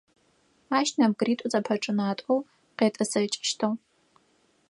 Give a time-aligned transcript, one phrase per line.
[0.77, 2.39] Ащ нэбгыритӏу зэпэчӏынатӏэу
[2.77, 3.71] къетӏысэкӏыщтыгъ.